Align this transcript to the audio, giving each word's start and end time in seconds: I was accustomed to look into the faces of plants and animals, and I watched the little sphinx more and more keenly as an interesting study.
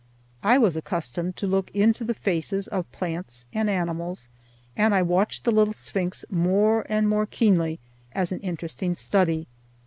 I 0.41 0.57
was 0.57 0.75
accustomed 0.75 1.35
to 1.35 1.45
look 1.45 1.69
into 1.75 2.03
the 2.03 2.15
faces 2.15 2.67
of 2.67 2.91
plants 2.91 3.45
and 3.53 3.69
animals, 3.69 4.29
and 4.75 4.95
I 4.95 5.03
watched 5.03 5.43
the 5.43 5.51
little 5.51 5.75
sphinx 5.75 6.25
more 6.31 6.87
and 6.89 7.07
more 7.07 7.27
keenly 7.27 7.79
as 8.11 8.31
an 8.31 8.39
interesting 8.39 8.95
study. 8.95 9.45